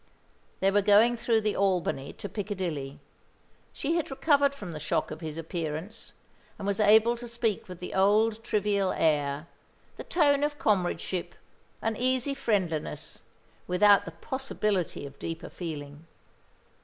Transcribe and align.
They 0.61 0.71
were 0.71 0.81
going 0.81 1.15
through 1.15 1.41
the 1.41 1.55
"Albany" 1.55 2.11
to 2.13 2.27
Piccadilly. 2.27 2.99
She 3.71 3.97
had 3.97 4.09
recovered 4.09 4.55
from 4.55 4.71
the 4.71 4.79
shock 4.79 5.11
of 5.11 5.21
his 5.21 5.37
appearance, 5.37 6.13
and 6.57 6.65
was 6.65 6.79
able 6.79 7.15
to 7.15 7.27
speak 7.27 7.67
with 7.69 7.77
the 7.77 7.93
old 7.93 8.43
trivial 8.43 8.93
air, 8.93 9.45
the 9.97 10.03
tone 10.03 10.43
of 10.43 10.57
comradeship, 10.57 11.35
an 11.83 11.95
easy 11.95 12.33
friendliness, 12.33 13.21
without 13.67 14.05
the 14.05 14.11
possibility 14.13 15.05
of 15.05 15.19
deeper 15.19 15.51
feeling. 15.51 16.07